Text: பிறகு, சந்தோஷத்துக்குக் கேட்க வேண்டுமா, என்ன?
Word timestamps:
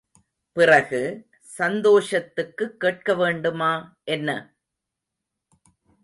பிறகு, 0.51 1.27
சந்தோஷத்துக்குக் 1.57 2.79
கேட்க 2.79 3.13
வேண்டுமா, 3.15 3.97
என்ன? 4.03 4.55